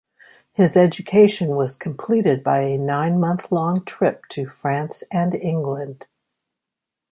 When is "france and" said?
4.47-5.35